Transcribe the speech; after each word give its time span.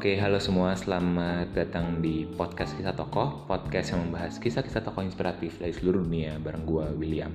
Oke, 0.00 0.16
halo 0.16 0.40
semua. 0.40 0.72
Selamat 0.72 1.52
datang 1.52 2.00
di 2.00 2.24
podcast 2.24 2.72
Kisah 2.72 2.96
Tokoh, 2.96 3.44
podcast 3.44 3.92
yang 3.92 4.08
membahas 4.08 4.40
kisah-kisah 4.40 4.80
tokoh 4.80 5.04
inspiratif 5.04 5.60
dari 5.60 5.76
seluruh 5.76 6.08
dunia 6.08 6.40
bareng 6.40 6.64
gue, 6.64 6.86
William. 6.96 7.28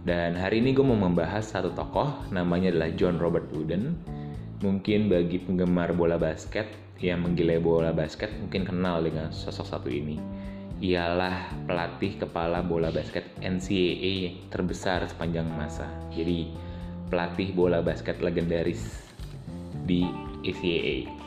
Dan 0.00 0.32
hari 0.32 0.64
ini 0.64 0.72
gue 0.72 0.80
mau 0.80 0.96
membahas 0.96 1.52
satu 1.52 1.68
tokoh, 1.76 2.32
namanya 2.32 2.72
adalah 2.72 2.96
John 2.96 3.20
Robert 3.20 3.44
Wooden. 3.52 3.92
Mungkin 4.64 5.12
bagi 5.12 5.36
penggemar 5.44 5.92
bola 5.92 6.16
basket 6.16 6.72
yang 6.96 7.28
menggilai 7.28 7.60
bola 7.60 7.92
basket 7.92 8.32
mungkin 8.40 8.64
kenal 8.64 9.04
dengan 9.04 9.28
sosok 9.28 9.68
satu 9.68 9.92
ini. 9.92 10.16
Ialah 10.80 11.68
pelatih 11.68 12.16
kepala 12.24 12.64
bola 12.64 12.88
basket 12.88 13.36
NCAA 13.44 14.48
terbesar 14.48 15.04
sepanjang 15.12 15.44
masa. 15.44 15.92
Jadi 16.08 16.56
pelatih 17.12 17.52
bola 17.52 17.84
basket 17.84 18.16
legendaris 18.24 18.80
di 19.84 20.08
NCAA 20.40 21.21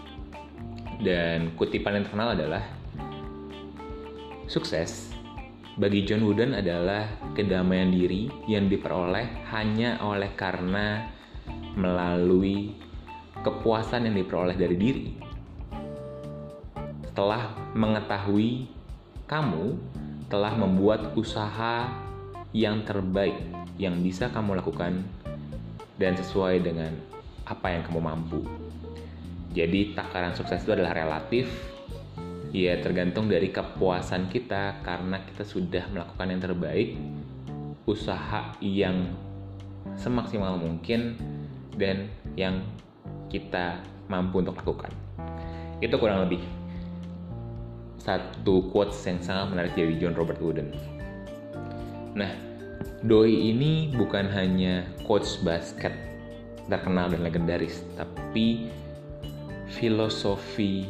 dan 1.03 1.51
kutipan 1.59 1.99
yang 1.99 2.05
terkenal 2.07 2.35
adalah 2.35 2.63
sukses 4.45 5.15
bagi 5.75 6.07
John 6.07 6.23
Wooden 6.23 6.55
adalah 6.55 7.03
kedamaian 7.35 7.91
diri 7.91 8.31
yang 8.47 8.71
diperoleh 8.71 9.51
hanya 9.51 9.99
oleh 9.99 10.31
karena 10.31 11.11
melalui 11.75 12.79
kepuasan 13.43 14.07
yang 14.07 14.15
diperoleh 14.15 14.55
dari 14.55 14.77
diri. 14.79 15.05
Setelah 17.11 17.75
mengetahui 17.75 18.71
kamu 19.27 19.75
telah 20.31 20.55
membuat 20.55 21.11
usaha 21.19 21.91
yang 22.55 22.87
terbaik 22.87 23.35
yang 23.75 23.99
bisa 23.99 24.31
kamu 24.31 24.63
lakukan 24.63 25.03
dan 25.99 26.15
sesuai 26.15 26.63
dengan 26.63 26.95
apa 27.43 27.67
yang 27.75 27.83
kamu 27.83 27.99
mampu. 27.99 28.39
Jadi 29.55 29.95
takaran 29.95 30.35
sukses 30.35 30.61
itu 30.61 30.75
adalah 30.75 30.91
relatif. 30.91 31.47
Ya 32.51 32.79
tergantung 32.79 33.27
dari 33.31 33.51
kepuasan 33.51 34.31
kita 34.31 34.83
karena 34.83 35.23
kita 35.27 35.43
sudah 35.43 35.87
melakukan 35.91 36.27
yang 36.31 36.41
terbaik, 36.43 36.89
usaha 37.83 38.55
yang 38.63 39.11
semaksimal 39.99 40.55
mungkin 40.59 41.19
dan 41.75 42.11
yang 42.35 42.63
kita 43.27 43.83
mampu 44.07 44.39
untuk 44.39 44.55
lakukan. 44.59 44.91
Itu 45.83 45.99
kurang 45.99 46.27
lebih 46.27 46.39
satu 47.99 48.69
quotes 48.71 49.01
yang 49.03 49.19
sangat 49.19 49.51
menarik 49.51 49.73
dari 49.75 49.97
John 49.99 50.15
Robert 50.15 50.39
Wooden. 50.39 50.69
Nah, 52.15 52.31
Doi 53.03 53.51
ini 53.51 53.91
bukan 53.91 54.29
hanya 54.31 54.87
coach 55.03 55.41
basket 55.43 55.91
terkenal 56.69 57.11
dan 57.11 57.21
legendaris, 57.21 57.83
tapi 57.93 58.69
filosofi 59.69 60.85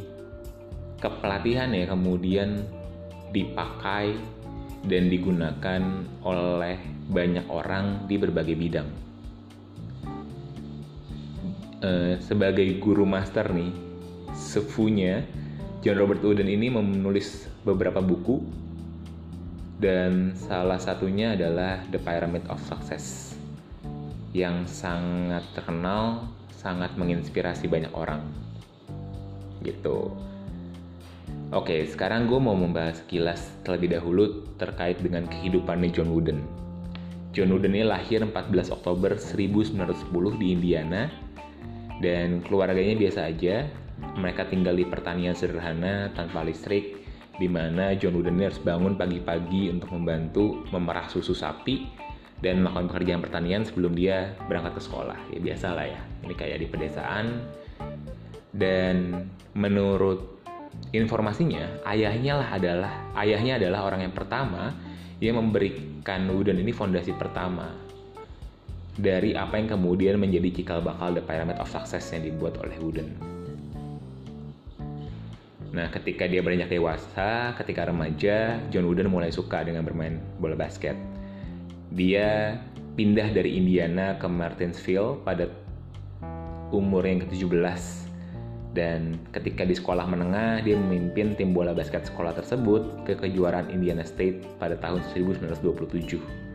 kepelatihan 1.00 1.72
ya 1.72 1.86
kemudian 1.92 2.64
dipakai 3.32 4.16
dan 4.86 5.10
digunakan 5.12 5.82
oleh 6.24 6.78
banyak 7.10 7.46
orang 7.50 8.06
di 8.06 8.16
berbagai 8.16 8.56
bidang. 8.56 8.90
Uh, 11.86 12.18
sebagai 12.24 12.82
guru 12.82 13.04
master 13.06 13.52
nih, 13.52 13.70
sefunya 14.34 15.22
John 15.86 16.02
Robert 16.02 16.24
Wooden 16.26 16.50
ini 16.50 16.72
menulis 16.72 17.46
beberapa 17.62 18.02
buku 18.02 18.42
dan 19.78 20.34
salah 20.34 20.80
satunya 20.80 21.36
adalah 21.36 21.84
The 21.92 22.00
Pyramid 22.00 22.48
of 22.50 22.64
Success 22.64 23.36
yang 24.34 24.66
sangat 24.66 25.46
terkenal, 25.54 26.32
sangat 26.58 26.96
menginspirasi 26.98 27.70
banyak 27.70 27.94
orang 27.94 28.45
gitu. 29.66 30.14
Oke, 31.54 31.86
sekarang 31.90 32.30
gue 32.30 32.38
mau 32.42 32.54
membahas 32.54 33.02
kilas 33.06 33.54
terlebih 33.66 33.98
dahulu 33.98 34.46
terkait 34.58 34.98
dengan 35.02 35.26
kehidupan 35.30 35.82
John 35.94 36.14
Wooden. 36.14 36.42
John 37.36 37.52
Wooden 37.54 37.76
ini 37.76 37.86
lahir 37.86 38.24
14 38.24 38.72
Oktober 38.74 39.18
1910 39.18 40.42
di 40.42 40.48
Indiana 40.56 41.12
dan 42.00 42.42
keluarganya 42.46 42.96
biasa 42.98 43.30
aja. 43.30 43.68
Mereka 43.96 44.52
tinggal 44.52 44.76
di 44.76 44.84
pertanian 44.84 45.36
sederhana 45.36 46.12
tanpa 46.12 46.44
listrik 46.44 47.04
di 47.36 47.48
mana 47.52 47.96
John 47.96 48.16
Wooden 48.16 48.40
ini 48.40 48.48
harus 48.48 48.60
bangun 48.60 48.96
pagi-pagi 48.96 49.68
untuk 49.72 49.92
membantu 49.92 50.64
memerah 50.72 51.08
susu 51.12 51.36
sapi 51.36 51.88
dan 52.44 52.64
melakukan 52.64 52.92
pekerjaan 52.92 53.22
pertanian 53.24 53.64
sebelum 53.64 53.96
dia 53.96 54.36
berangkat 54.48 54.80
ke 54.80 54.82
sekolah. 54.84 55.20
Ya 55.32 55.40
biasalah 55.40 55.86
ya. 55.88 56.02
Ini 56.24 56.34
kayak 56.36 56.58
di 56.64 56.68
pedesaan 56.68 57.26
dan 58.56 59.28
menurut 59.52 60.40
informasinya 60.96 61.84
ayahnya 61.88 62.40
lah 62.40 62.50
adalah 62.56 62.94
ayahnya 63.20 63.60
adalah 63.60 63.88
orang 63.92 64.08
yang 64.08 64.16
pertama 64.16 64.72
yang 65.20 65.40
memberikan 65.40 66.28
Wooden 66.32 66.60
ini 66.60 66.72
fondasi 66.72 67.16
pertama 67.16 67.72
dari 68.96 69.36
apa 69.36 69.60
yang 69.60 69.76
kemudian 69.76 70.16
menjadi 70.16 70.64
cikal 70.64 70.80
bakal 70.80 71.12
The 71.12 71.24
Pyramid 71.24 71.60
of 71.60 71.68
Success 71.68 72.16
yang 72.16 72.24
dibuat 72.24 72.56
oleh 72.64 72.80
Wooden. 72.80 73.36
Nah, 75.76 75.92
ketika 75.92 76.24
dia 76.24 76.40
beranjak 76.40 76.72
dewasa, 76.72 77.52
ketika 77.60 77.92
remaja, 77.92 78.64
John 78.72 78.88
Wooden 78.88 79.12
mulai 79.12 79.36
suka 79.36 79.68
dengan 79.68 79.84
bermain 79.84 80.24
bola 80.40 80.56
basket. 80.56 80.96
Dia 81.92 82.56
pindah 82.96 83.36
dari 83.36 83.60
Indiana 83.60 84.16
ke 84.16 84.24
Martinsville 84.32 85.20
pada 85.28 85.52
umur 86.72 87.04
yang 87.04 87.28
ke-17 87.28 88.05
dan 88.76 89.16
ketika 89.32 89.64
di 89.64 89.72
sekolah 89.72 90.04
menengah 90.04 90.60
dia 90.60 90.76
memimpin 90.76 91.32
tim 91.40 91.56
bola 91.56 91.72
basket 91.72 92.04
sekolah 92.12 92.36
tersebut 92.36 93.08
ke 93.08 93.16
kejuaraan 93.16 93.72
Indiana 93.72 94.04
State 94.04 94.44
pada 94.60 94.76
tahun 94.76 95.00
1927 95.16 96.46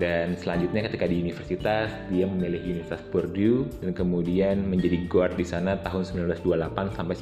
dan 0.00 0.32
selanjutnya 0.38 0.88
ketika 0.88 1.04
di 1.04 1.20
universitas 1.20 1.92
dia 2.08 2.24
memilih 2.24 2.62
Universitas 2.64 3.04
Purdue 3.12 3.68
dan 3.84 3.92
kemudian 3.92 4.64
menjadi 4.64 5.04
guard 5.12 5.36
di 5.36 5.44
sana 5.44 5.76
tahun 5.84 6.08
1928 6.08 6.96
sampai 6.96 7.14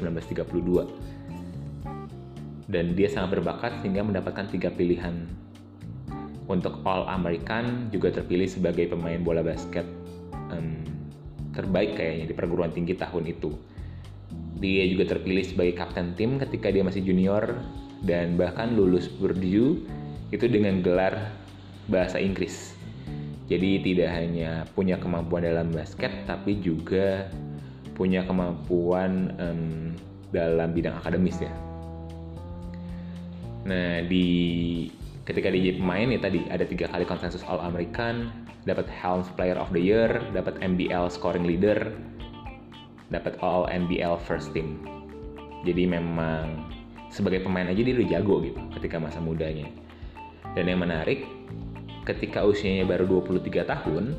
1932 0.46 1.16
dan 2.70 2.94
dia 2.94 3.08
sangat 3.10 3.40
berbakat 3.40 3.72
sehingga 3.82 4.02
mendapatkan 4.02 4.46
tiga 4.50 4.70
pilihan. 4.74 5.14
Untuk 6.46 6.78
All 6.86 7.10
American 7.10 7.90
juga 7.90 8.14
terpilih 8.14 8.46
sebagai 8.46 8.86
pemain 8.86 9.18
bola 9.18 9.42
basket 9.42 9.82
terbaik 11.56 11.96
kayaknya 11.96 12.28
di 12.28 12.34
perguruan 12.36 12.70
tinggi 12.70 12.92
tahun 12.94 13.32
itu. 13.32 13.56
Dia 14.60 14.84
juga 14.88 15.16
terpilih 15.16 15.44
sebagai 15.44 15.74
kapten 15.76 16.12
tim 16.16 16.36
ketika 16.36 16.68
dia 16.68 16.84
masih 16.84 17.00
junior 17.04 17.56
dan 18.04 18.36
bahkan 18.36 18.76
lulus 18.76 19.08
Purdue 19.08 19.80
itu 20.30 20.44
dengan 20.46 20.84
gelar 20.84 21.32
bahasa 21.88 22.20
Inggris. 22.20 22.76
Jadi 23.46 23.78
tidak 23.80 24.10
hanya 24.10 24.66
punya 24.74 24.98
kemampuan 24.98 25.46
dalam 25.46 25.70
basket 25.70 26.10
tapi 26.26 26.58
juga 26.60 27.30
punya 27.94 28.26
kemampuan 28.26 29.32
um, 29.38 29.94
dalam 30.34 30.74
bidang 30.74 30.98
akademis 31.00 31.38
ya. 31.40 31.52
Nah 33.66 34.02
di 34.04 34.26
ketika 35.26 35.50
dia 35.50 35.70
jadi 35.70 35.78
pemain 35.78 36.06
ya 36.10 36.20
tadi 36.22 36.38
ada 36.50 36.62
tiga 36.66 36.86
kali 36.90 37.06
konsensus 37.06 37.42
All 37.46 37.62
American, 37.62 38.30
dapat 38.66 38.90
Helms 38.90 39.30
Player 39.38 39.54
of 39.54 39.70
the 39.70 39.80
Year, 39.80 40.18
dapat 40.34 40.58
MBL 40.58 41.06
Scoring 41.08 41.46
Leader, 41.46 41.94
dapat 43.14 43.38
All 43.38 43.70
NBL 43.70 44.18
First 44.26 44.50
Team. 44.50 44.82
Jadi 45.62 45.86
memang 45.86 46.66
sebagai 47.08 47.46
pemain 47.46 47.70
aja 47.70 47.78
dia 47.78 47.94
udah 47.94 48.08
jago 48.10 48.42
gitu 48.42 48.58
ketika 48.76 48.98
masa 48.98 49.22
mudanya. 49.22 49.70
Dan 50.58 50.66
yang 50.66 50.82
menarik, 50.82 51.24
ketika 52.02 52.42
usianya 52.42 52.82
baru 52.82 53.22
23 53.22 53.62
tahun, 53.66 54.18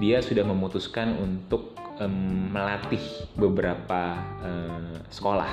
dia 0.00 0.24
sudah 0.24 0.44
memutuskan 0.48 1.20
untuk 1.20 1.76
um, 2.00 2.48
melatih 2.48 3.02
beberapa 3.36 4.16
um, 4.40 4.96
sekolah 5.12 5.52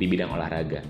di 0.00 0.08
bidang 0.08 0.32
olahraga. 0.32 0.80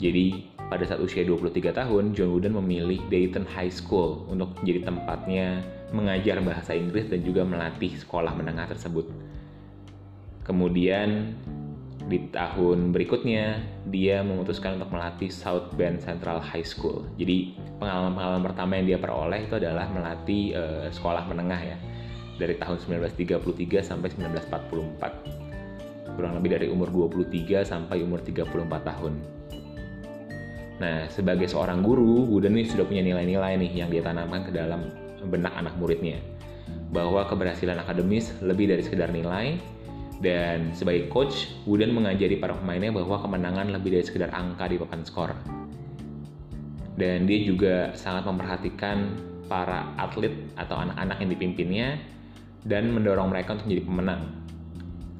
Jadi 0.00 0.49
pada 0.70 0.86
saat 0.86 1.02
usia 1.02 1.26
23 1.26 1.74
tahun, 1.74 2.14
John 2.14 2.30
Wooden 2.30 2.54
memilih 2.54 3.02
Dayton 3.10 3.42
High 3.42 3.74
School 3.74 4.22
untuk 4.30 4.54
menjadi 4.62 4.86
tempatnya 4.86 5.66
mengajar 5.90 6.38
bahasa 6.38 6.78
Inggris 6.78 7.10
dan 7.10 7.26
juga 7.26 7.42
melatih 7.42 7.90
sekolah 7.98 8.30
menengah 8.38 8.70
tersebut. 8.70 9.10
Kemudian 10.46 11.34
di 12.06 12.22
tahun 12.30 12.94
berikutnya 12.94 13.66
dia 13.90 14.22
memutuskan 14.22 14.78
untuk 14.78 14.94
melatih 14.94 15.30
South 15.30 15.74
Bend 15.74 16.06
Central 16.06 16.38
High 16.38 16.66
School. 16.66 17.02
Jadi 17.18 17.58
pengalaman-pengalaman 17.82 18.46
pertama 18.46 18.78
yang 18.78 18.86
dia 18.94 18.98
peroleh 19.02 19.50
itu 19.50 19.58
adalah 19.58 19.90
melatih 19.90 20.54
uh, 20.54 20.86
sekolah 20.94 21.26
menengah 21.26 21.60
ya 21.66 21.76
dari 22.38 22.54
tahun 22.62 22.78
1933 22.78 23.42
sampai 23.82 24.08
1944. 24.14 26.14
Kurang 26.14 26.38
lebih 26.38 26.50
dari 26.54 26.66
umur 26.70 27.10
23 27.10 27.66
sampai 27.66 28.06
umur 28.06 28.22
34 28.22 28.54
tahun. 28.86 29.39
Nah, 30.80 31.04
sebagai 31.12 31.44
seorang 31.44 31.84
guru, 31.84 32.24
Wooden 32.24 32.56
ini 32.56 32.64
sudah 32.64 32.88
punya 32.88 33.04
nilai-nilai 33.04 33.60
nih 33.60 33.84
yang 33.84 33.92
dia 33.92 34.00
tanamkan 34.00 34.48
ke 34.48 34.50
dalam 34.50 34.88
benak 35.28 35.52
anak 35.52 35.76
muridnya. 35.76 36.16
Bahwa 36.88 37.28
keberhasilan 37.28 37.76
akademis 37.84 38.32
lebih 38.40 38.72
dari 38.72 38.80
sekedar 38.80 39.12
nilai, 39.12 39.60
Dan 40.20 40.76
sebagai 40.76 41.08
coach, 41.08 41.48
Wooden 41.64 41.96
mengajari 41.96 42.36
para 42.36 42.52
pemainnya 42.52 42.92
bahwa 42.92 43.24
kemenangan 43.24 43.72
lebih 43.72 43.96
dari 43.96 44.04
sekedar 44.04 44.28
angka 44.36 44.68
di 44.68 44.76
papan 44.76 45.00
skor. 45.00 45.32
Dan 47.00 47.24
dia 47.24 47.40
juga 47.40 47.96
sangat 47.96 48.28
memperhatikan 48.28 49.16
para 49.48 49.88
atlet 49.96 50.36
atau 50.60 50.76
anak-anak 50.76 51.24
yang 51.24 51.30
dipimpinnya 51.32 51.88
dan 52.68 52.92
mendorong 52.92 53.32
mereka 53.32 53.56
untuk 53.56 53.72
menjadi 53.72 53.84
pemenang. 53.88 54.22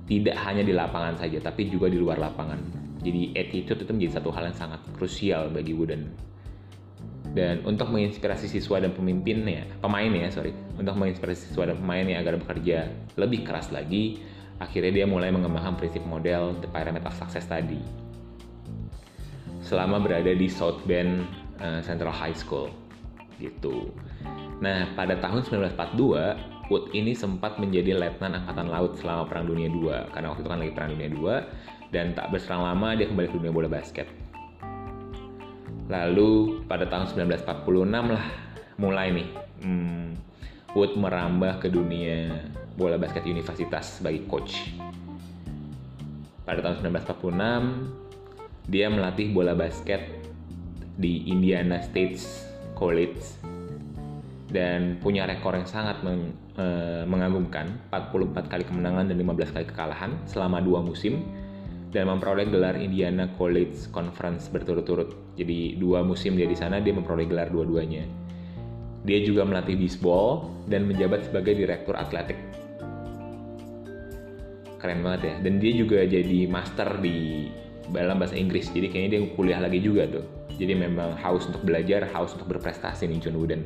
Tidak 0.04 0.36
hanya 0.36 0.62
di 0.68 0.76
lapangan 0.76 1.16
saja, 1.16 1.40
tapi 1.40 1.72
juga 1.72 1.88
di 1.88 1.96
luar 1.96 2.20
lapangan. 2.20 2.89
Jadi 3.00 3.32
attitude 3.32 3.80
itu 3.84 3.92
menjadi 3.96 4.20
satu 4.20 4.28
hal 4.32 4.52
yang 4.52 4.58
sangat 4.58 4.80
krusial 4.96 5.48
bagi 5.48 5.72
Wooden. 5.72 6.12
Dan 7.30 7.62
untuk 7.62 7.94
menginspirasi 7.94 8.50
siswa 8.50 8.82
dan 8.82 8.90
pemimpinnya, 8.90 9.62
pemainnya 9.78 10.28
sorry, 10.34 10.50
untuk 10.74 10.98
menginspirasi 10.98 11.54
siswa 11.54 11.70
dan 11.70 11.78
pemainnya 11.78 12.18
agar 12.18 12.36
bekerja 12.42 12.90
lebih 13.14 13.46
keras 13.46 13.70
lagi, 13.70 14.18
akhirnya 14.58 15.02
dia 15.02 15.06
mulai 15.06 15.30
mengembangkan 15.30 15.78
prinsip 15.78 16.02
model 16.04 16.58
The 16.58 16.68
Pyramid 16.74 17.06
of 17.06 17.14
Success 17.14 17.46
tadi. 17.46 17.78
Selama 19.62 20.02
berada 20.02 20.34
di 20.34 20.50
South 20.50 20.82
Bend 20.84 21.22
uh, 21.62 21.78
Central 21.86 22.10
High 22.10 22.34
School, 22.34 22.74
gitu. 23.38 23.94
Nah, 24.60 24.90
pada 24.92 25.16
tahun 25.16 25.46
1942, 25.48 26.68
Wood 26.70 26.94
ini 26.94 27.18
sempat 27.18 27.58
menjadi 27.58 27.98
letnan 27.98 28.38
angkatan 28.42 28.70
laut 28.70 28.94
selama 28.98 29.26
Perang 29.26 29.46
Dunia 29.50 29.66
II, 29.66 29.90
karena 30.14 30.30
waktu 30.30 30.42
itu 30.46 30.50
kan 30.50 30.58
lagi 30.62 30.74
Perang 30.74 30.90
Dunia 30.94 31.08
II, 31.10 31.26
dan 31.90 32.14
tak 32.14 32.30
berserang 32.30 32.62
lama 32.62 32.94
dia 32.94 33.10
kembali 33.10 33.26
ke 33.30 33.36
dunia 33.38 33.52
bola 33.54 33.70
basket. 33.70 34.06
Lalu 35.90 36.62
pada 36.70 36.86
tahun 36.86 37.10
1946 37.18 38.14
lah 38.14 38.26
mulai 38.78 39.10
nih 39.10 39.28
hmm, 39.66 40.06
Wood 40.70 40.94
merambah 40.94 41.58
ke 41.58 41.66
dunia 41.66 42.46
bola 42.78 42.94
basket 42.94 43.26
universitas 43.26 43.98
sebagai 43.98 44.22
coach. 44.30 44.70
Pada 46.46 46.62
tahun 46.62 46.94
1946, 46.94 48.70
dia 48.70 48.86
melatih 48.86 49.34
bola 49.34 49.58
basket 49.58 50.30
di 50.94 51.26
Indiana 51.26 51.82
State 51.82 52.22
College 52.78 53.18
dan 54.50 54.98
punya 55.02 55.26
rekor 55.26 55.54
yang 55.54 55.66
sangat 55.66 56.02
meng, 56.06 56.34
e, 56.58 56.66
mengagumkan 57.06 57.70
44 57.90 58.50
kali 58.50 58.62
kemenangan 58.66 59.06
dan 59.10 59.16
15 59.18 59.54
kali 59.54 59.66
kekalahan 59.66 60.10
selama 60.26 60.58
dua 60.58 60.82
musim 60.82 61.22
dan 61.90 62.06
memperoleh 62.06 62.46
gelar 62.46 62.78
Indiana 62.78 63.26
College 63.34 63.90
Conference 63.90 64.46
berturut-turut. 64.46 65.34
Jadi 65.34 65.74
dua 65.78 66.06
musim 66.06 66.38
dia 66.38 66.46
di 66.46 66.54
sana 66.54 66.78
dia 66.78 66.94
memperoleh 66.94 67.26
gelar 67.26 67.50
dua-duanya. 67.50 68.06
Dia 69.02 69.18
juga 69.26 69.42
melatih 69.42 69.74
bisbol 69.74 70.46
dan 70.70 70.86
menjabat 70.86 71.26
sebagai 71.26 71.56
direktur 71.58 71.98
atletik. 71.98 72.38
Keren 74.78 75.02
banget 75.02 75.20
ya. 75.26 75.34
Dan 75.44 75.58
dia 75.58 75.72
juga 75.74 76.06
jadi 76.06 76.46
master 76.46 77.02
di 77.02 77.48
dalam 77.90 78.22
bahasa 78.22 78.38
Inggris. 78.38 78.70
Jadi 78.70 78.86
kayaknya 78.88 79.10
dia 79.18 79.20
kuliah 79.34 79.60
lagi 79.60 79.82
juga 79.82 80.06
tuh. 80.06 80.24
Jadi 80.60 80.76
memang 80.76 81.16
haus 81.16 81.48
untuk 81.48 81.64
belajar 81.64 82.06
haus 82.12 82.36
untuk 82.36 82.54
berprestasi 82.54 83.08
nih 83.08 83.18
John 83.18 83.40
Wooden. 83.40 83.64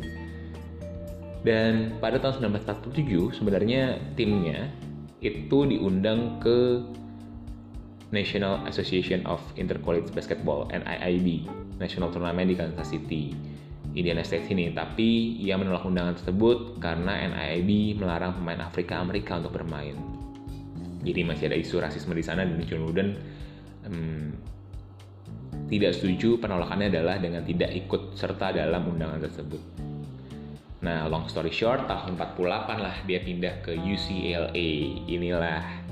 Dan 1.44 2.00
pada 2.00 2.16
tahun 2.16 2.56
1947 2.56 3.36
sebenarnya 3.36 4.00
timnya 4.16 4.72
itu 5.20 5.68
diundang 5.68 6.40
ke 6.40 6.80
National 8.14 8.62
Association 8.70 9.26
of 9.26 9.42
Intercollege 9.58 10.14
Basketball 10.14 10.70
NIIB 10.70 11.50
National 11.82 12.14
Tournament 12.14 12.46
di 12.46 12.54
Kansas 12.54 12.94
City 12.94 13.34
Indiana 13.98 14.22
State 14.22 14.46
ini 14.54 14.70
tapi 14.70 15.42
ia 15.42 15.58
menolak 15.58 15.82
undangan 15.82 16.14
tersebut 16.14 16.78
karena 16.78 17.26
NIIB 17.34 17.98
melarang 17.98 18.38
pemain 18.38 18.62
Afrika 18.62 19.02
Amerika 19.02 19.42
untuk 19.42 19.58
bermain 19.58 19.98
jadi 21.02 21.26
masih 21.26 21.50
ada 21.50 21.58
isu 21.58 21.82
rasisme 21.82 22.14
di 22.14 22.22
sana 22.22 22.46
dan 22.46 22.62
John 22.64 22.86
Wooden 22.86 23.08
um, 23.90 24.32
tidak 25.68 25.96
setuju 25.96 26.38
penolakannya 26.38 26.92
adalah 26.92 27.16
dengan 27.18 27.42
tidak 27.42 27.72
ikut 27.72 28.14
serta 28.14 28.52
dalam 28.52 28.84
undangan 28.84 29.18
tersebut. 29.18 29.62
Nah, 30.84 31.08
long 31.08 31.24
story 31.32 31.48
short, 31.48 31.88
tahun 31.88 32.20
48 32.20 32.84
lah 32.84 32.96
dia 33.08 33.24
pindah 33.24 33.64
ke 33.64 33.72
UCLA. 33.72 34.68
Inilah 35.08 35.83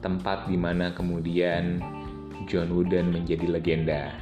tempat 0.00 0.48
di 0.48 0.58
mana 0.60 0.92
kemudian 0.92 1.80
John 2.44 2.68
Wooden 2.72 3.10
menjadi 3.10 3.48
legenda 3.48 4.12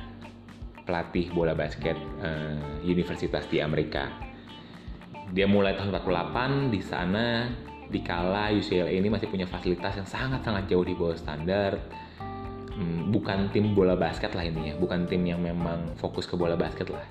pelatih 0.84 1.32
bola 1.32 1.56
basket 1.56 1.96
uh, 2.20 2.84
universitas 2.84 3.48
di 3.48 3.58
Amerika. 3.58 4.08
Dia 5.32 5.48
mulai 5.48 5.74
tahun 5.74 5.90
48 5.90 6.70
di 6.72 6.80
sana 6.84 7.48
dikala 7.88 8.52
UCLA 8.54 8.92
ini 8.92 9.08
masih 9.12 9.28
punya 9.28 9.48
fasilitas 9.48 9.96
yang 9.96 10.08
sangat-sangat 10.08 10.68
jauh 10.68 10.84
di 10.84 10.94
bawah 10.94 11.16
standar. 11.16 11.80
Hmm, 12.74 13.14
bukan 13.14 13.54
tim 13.54 13.70
bola 13.70 13.94
basket 13.94 14.34
lah 14.34 14.42
ini 14.42 14.72
ya 14.72 14.74
bukan 14.74 15.06
tim 15.06 15.22
yang 15.22 15.38
memang 15.38 15.94
fokus 15.96 16.28
ke 16.28 16.36
bola 16.36 16.54
basket 16.54 16.90
lah. 16.92 17.04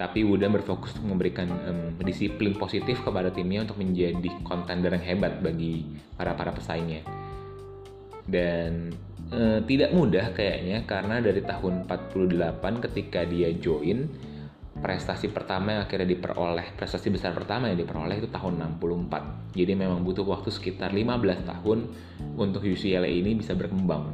Tapi 0.00 0.24
Wooden 0.24 0.56
berfokus 0.56 0.96
untuk 0.96 1.12
memberikan 1.12 1.48
um, 1.68 1.92
disiplin 2.00 2.56
positif 2.56 3.04
kepada 3.04 3.28
timnya 3.28 3.68
untuk 3.68 3.76
menjadi 3.76 4.32
kontender 4.40 4.96
yang 4.96 5.04
hebat 5.04 5.44
bagi 5.44 5.84
para 6.16 6.32
para 6.32 6.56
pesaingnya 6.56 7.04
dan 8.28 8.92
uh, 9.32 9.62
tidak 9.64 9.90
mudah 9.94 10.34
kayaknya 10.34 10.84
karena 10.84 11.22
dari 11.22 11.40
tahun 11.40 11.86
48 11.86 12.84
ketika 12.90 13.24
dia 13.24 13.54
join 13.56 14.10
prestasi 14.80 15.28
pertama 15.28 15.76
yang 15.76 15.82
akhirnya 15.84 16.08
diperoleh, 16.16 16.72
prestasi 16.74 17.12
besar 17.12 17.36
pertama 17.36 17.68
yang 17.68 17.78
diperoleh 17.84 18.16
itu 18.16 18.28
tahun 18.32 18.80
64. 18.80 19.52
Jadi 19.52 19.72
memang 19.76 20.00
butuh 20.00 20.24
waktu 20.24 20.48
sekitar 20.48 20.96
15 20.96 21.44
tahun 21.44 21.78
untuk 22.40 22.64
UCLA 22.64 23.06
ini 23.06 23.36
bisa 23.36 23.52
berkembang. 23.52 24.08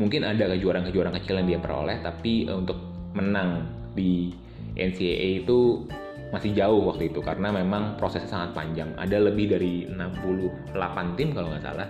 Mungkin 0.00 0.26
ada 0.26 0.50
kejuaraan-kejuaraan 0.50 1.14
kecil 1.22 1.38
yang 1.38 1.48
dia 1.54 1.60
peroleh, 1.62 2.02
tapi 2.02 2.50
uh, 2.50 2.58
untuk 2.58 2.78
menang 3.14 3.68
di 3.94 4.34
NCAA 4.74 5.44
itu 5.44 5.86
masih 6.32 6.56
jauh 6.56 6.88
waktu 6.88 7.12
itu 7.12 7.20
karena 7.20 7.52
memang 7.52 8.00
prosesnya 8.00 8.32
sangat 8.32 8.56
panjang. 8.56 8.90
Ada 8.96 9.20
lebih 9.20 9.52
dari 9.52 9.84
68 9.86 10.72
tim 11.20 11.36
kalau 11.36 11.52
nggak 11.52 11.62
salah 11.62 11.88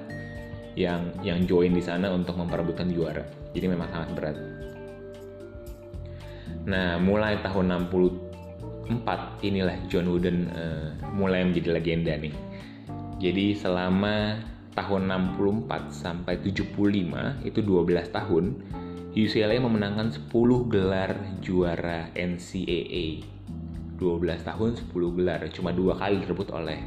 yang 0.79 1.13
yang 1.21 1.45
join 1.45 1.73
di 1.77 1.83
sana 1.85 2.09
untuk 2.13 2.37
memperebutkan 2.37 2.89
juara. 2.89 3.25
Jadi 3.53 3.67
memang 3.69 3.89
sangat 3.93 4.11
berat. 4.17 4.37
Nah, 6.63 6.97
mulai 7.03 7.43
tahun 7.43 7.91
64 7.91 9.43
inilah 9.43 9.77
John 9.91 10.07
Wooden 10.09 10.39
uh, 10.53 10.89
mulai 11.13 11.43
menjadi 11.45 11.75
legenda 11.75 12.15
nih. 12.17 12.35
Jadi 13.19 13.55
selama 13.55 14.41
tahun 14.73 15.11
64 15.11 15.93
sampai 15.93 16.41
75 16.41 17.45
itu 17.45 17.61
12 17.61 18.09
tahun 18.09 18.45
UCLA 19.13 19.61
memenangkan 19.61 20.09
10 20.09 20.73
gelar 20.73 21.13
juara 21.45 22.09
NCAA. 22.17 23.21
12 24.01 24.49
tahun 24.49 24.71
10 24.75 25.17
gelar, 25.21 25.41
cuma 25.53 25.71
dua 25.71 25.95
kali 25.95 26.25
direbut 26.25 26.49
oleh 26.51 26.81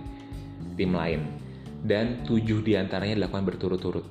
tim 0.76 0.92
lain. 0.92 1.45
Dan 1.86 2.26
7 2.26 2.66
di 2.66 2.74
antaranya 2.74 3.22
dilakukan 3.22 3.46
berturut-turut. 3.46 4.06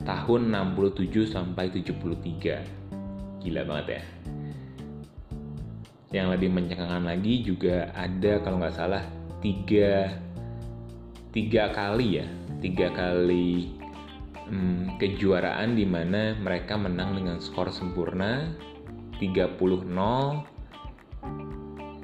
Tahun 0.00 0.42
67 0.48 1.28
sampai 1.28 1.68
73 1.68 3.44
gila 3.44 3.62
banget 3.68 3.86
ya. 4.00 4.02
Yang 6.08 6.26
lebih 6.40 6.50
mencengangkan 6.56 7.04
lagi 7.04 7.44
juga 7.44 7.92
ada 7.92 8.40
kalau 8.40 8.64
nggak 8.64 8.76
salah 8.80 9.04
tiga 9.44 10.16
tiga 11.36 11.68
kali 11.76 12.24
ya. 12.24 12.26
Tiga 12.64 12.96
kali 12.96 13.68
hmm, 14.48 14.96
kejuaraan 14.96 15.76
di 15.76 15.84
mana 15.84 16.32
mereka 16.40 16.80
menang 16.80 17.12
dengan 17.12 17.36
skor 17.44 17.68
sempurna 17.68 18.56
30-0 19.20 19.84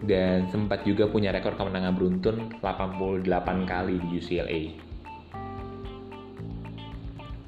dan 0.05 0.53
sempat 0.53 0.85
juga 0.85 1.09
punya 1.09 1.33
rekor 1.33 1.57
kemenangan 1.57 1.97
beruntun 1.97 2.37
88 2.61 3.25
kali 3.65 3.97
di 4.01 4.09
UCLA 4.21 4.63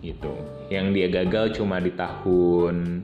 gitu. 0.07 0.31
Yang 0.71 0.87
dia 0.95 1.11
gagal 1.11 1.59
cuma 1.59 1.83
di 1.83 1.91
tahun 1.91 3.03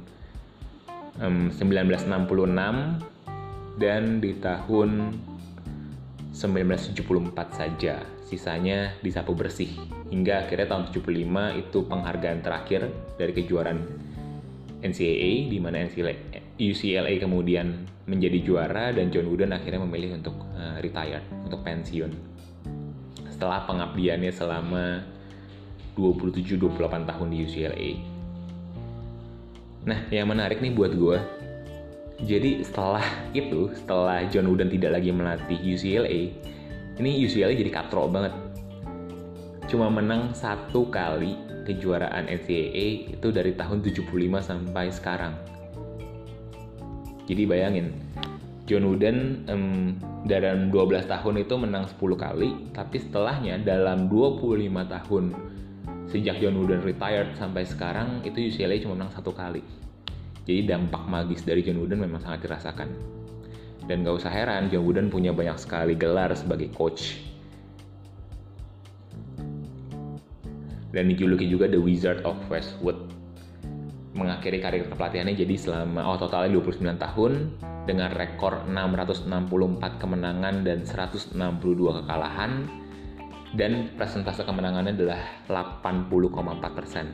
um, 1.19 1.51
1966 1.51 3.83
dan 3.83 4.23
di 4.23 4.39
tahun 4.39 5.19
1974 6.31 7.59
saja. 7.59 8.07
Sisanya 8.23 8.95
disapu 9.05 9.37
bersih. 9.37 9.69
Hingga 10.09 10.47
akhirnya 10.47 10.73
tahun 10.73 10.89
75 10.95 11.61
itu 11.61 11.79
penghargaan 11.85 12.41
terakhir 12.41 12.89
dari 13.21 13.37
kejuaraan 13.37 13.81
NCAA 14.81 15.53
di 15.53 15.61
mana 15.61 15.85
UCLA 16.71 17.19
kemudian 17.19 17.89
menjadi 18.07 18.39
juara 18.45 18.95
dan 18.95 19.11
John 19.11 19.27
Wooden 19.27 19.51
akhirnya 19.51 19.83
memilih 19.83 20.23
untuk 20.23 20.39
uh, 20.55 20.79
retire 20.79 21.27
untuk 21.43 21.67
pensiun 21.67 22.13
setelah 23.27 23.67
pengabdiannya 23.67 24.31
selama 24.31 25.03
27-28 25.99 27.09
tahun 27.09 27.27
di 27.35 27.37
UCLA 27.43 27.91
Nah, 29.83 29.99
yang 30.15 30.31
menarik 30.31 30.63
nih 30.63 30.71
buat 30.71 30.95
gue, 30.95 31.19
jadi 32.23 32.63
setelah 32.63 33.03
itu, 33.35 33.67
setelah 33.75 34.23
John 34.31 34.47
Wooden 34.47 34.71
tidak 34.71 34.95
lagi 34.95 35.11
melatih 35.11 35.59
UCLA, 35.59 36.31
ini 37.03 37.11
UCLA 37.27 37.51
jadi 37.59 37.71
katrol 37.71 38.11
banget. 38.11 38.35
cuma 39.71 39.89
menang 39.89 40.37
satu 40.37 40.91
kali 40.93 41.33
kejuaraan 41.65 42.29
NCAA 42.29 43.17
itu 43.17 43.29
dari 43.33 43.57
tahun 43.57 43.81
75 43.81 44.05
sampai 44.45 44.93
sekarang. 44.93 45.33
Jadi 47.33 47.49
bayangin, 47.49 47.97
John 48.69 48.85
Wooden 48.93 49.49
um, 49.49 49.97
dalam 50.29 50.69
12 50.69 51.09
tahun 51.09 51.41
itu 51.41 51.55
menang 51.57 51.89
10 51.89 51.97
kali, 51.97 52.53
tapi 52.77 53.01
setelahnya 53.01 53.57
dalam 53.65 54.13
25 54.13 54.69
tahun 54.69 55.25
sejak 56.13 56.45
John 56.45 56.61
Wooden 56.61 56.85
retired 56.85 57.33
sampai 57.41 57.65
sekarang 57.65 58.21
itu 58.21 58.53
UCLA 58.53 58.85
cuma 58.85 59.01
menang 59.01 59.17
satu 59.17 59.33
kali. 59.33 59.65
Jadi 60.45 60.69
dampak 60.69 61.09
magis 61.09 61.41
dari 61.41 61.65
John 61.65 61.81
Wooden 61.81 62.05
memang 62.05 62.21
sangat 62.21 62.45
dirasakan. 62.45 62.93
Dan 63.89 64.05
gak 64.05 64.21
usah 64.21 64.29
heran, 64.29 64.69
John 64.69 64.85
Wooden 64.85 65.09
punya 65.09 65.33
banyak 65.33 65.57
sekali 65.57 65.97
gelar 65.97 66.37
sebagai 66.37 66.69
coach 66.77 67.33
dan 70.93 71.09
dijuluki 71.09 71.49
juga 71.49 71.67
The 71.67 71.81
Wizard 71.81 72.21
of 72.29 72.37
Westwood. 72.53 73.12
Mengakhiri 74.13 74.61
karir 74.61 74.85
kepelatihannya 74.93 75.33
jadi 75.33 75.55
selama 75.57 76.05
oh 76.05 76.21
totalnya 76.21 76.53
29 76.53 76.85
tahun 77.01 77.33
dengan 77.89 78.13
rekor 78.13 78.69
664 78.69 79.27
kemenangan 79.99 80.63
dan 80.63 80.85
162 80.85 81.33
kekalahan 82.05 82.69
dan 83.53 83.93
presentase 83.97 84.45
kemenangannya 84.45 84.97
adalah 84.97 85.21
80,4 85.49 86.77
persen. 86.77 87.07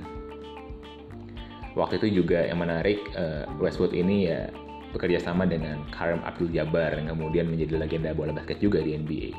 Waktu 1.79 2.03
itu 2.03 2.23
juga 2.23 2.43
yang 2.43 2.59
menarik 2.59 2.99
uh, 3.15 3.47
Westwood 3.63 3.95
ini 3.95 4.27
ya 4.27 4.51
bekerja 4.91 5.21
sama 5.23 5.45
dengan 5.45 5.85
Kareem 5.93 6.25
Abdul-Jabbar 6.25 6.99
yang 6.99 7.15
kemudian 7.15 7.47
menjadi 7.47 7.79
legenda 7.79 8.11
bola 8.17 8.35
basket 8.35 8.59
juga 8.59 8.83
di 8.83 8.97
NBA. 8.97 9.31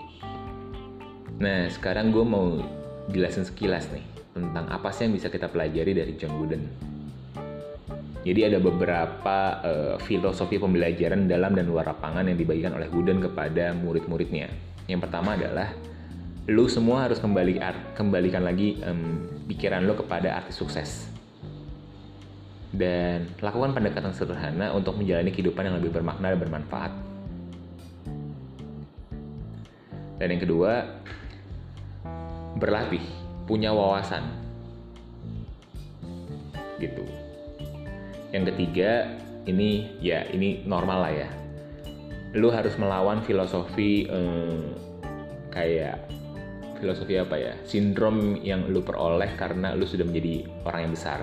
Nah 1.40 1.68
sekarang 1.72 2.12
gue 2.16 2.24
mau 2.24 2.64
jelasin 3.10 3.48
sekilas 3.48 3.90
nih 3.92 4.06
tentang 4.36 4.70
apa 4.70 4.94
sih 4.94 5.10
yang 5.10 5.18
bisa 5.18 5.28
kita 5.28 5.50
pelajari 5.50 5.92
dari 5.96 6.14
John 6.16 6.38
Wooden. 6.38 6.89
Jadi 8.30 8.46
ada 8.46 8.62
beberapa 8.62 9.38
uh, 9.66 9.96
filosofi 10.06 10.62
pembelajaran 10.62 11.26
dalam 11.26 11.58
dan 11.58 11.66
luar 11.66 11.90
lapangan 11.90 12.30
yang 12.30 12.38
dibagikan 12.38 12.78
oleh 12.78 12.86
Wooden 12.94 13.26
kepada 13.26 13.74
murid-muridnya. 13.74 14.54
Yang 14.86 15.10
pertama 15.10 15.34
adalah 15.34 15.74
lu 16.46 16.70
semua 16.70 17.10
harus 17.10 17.18
kembali 17.18 17.58
kembalikan 17.98 18.46
lagi 18.46 18.78
um, 18.86 19.26
pikiran 19.50 19.82
lu 19.82 19.98
kepada 19.98 20.46
arti 20.46 20.54
sukses. 20.54 21.10
Dan 22.70 23.34
lakukan 23.42 23.74
pendekatan 23.74 24.14
sederhana 24.14 24.78
untuk 24.78 24.94
menjalani 24.94 25.34
kehidupan 25.34 25.66
yang 25.66 25.82
lebih 25.82 25.90
bermakna 25.90 26.30
dan 26.30 26.38
bermanfaat. 26.38 26.94
Dan 30.22 30.38
yang 30.38 30.42
kedua, 30.46 30.86
berlatih 32.62 33.02
punya 33.50 33.74
wawasan 33.74 34.22
gitu 36.78 37.19
yang 38.30 38.46
ketiga 38.54 39.10
ini 39.50 39.98
ya 39.98 40.26
ini 40.30 40.62
normal 40.66 41.10
lah 41.10 41.14
ya. 41.14 41.30
Lu 42.38 42.54
harus 42.54 42.78
melawan 42.78 43.26
filosofi 43.26 44.06
eh, 44.06 44.62
kayak 45.50 45.98
filosofi 46.78 47.18
apa 47.18 47.36
ya? 47.36 47.54
Sindrom 47.66 48.38
yang 48.46 48.70
lu 48.70 48.86
peroleh 48.86 49.34
karena 49.34 49.74
lu 49.74 49.90
sudah 49.90 50.06
menjadi 50.06 50.46
orang 50.66 50.82
yang 50.90 50.94
besar. 50.94 51.20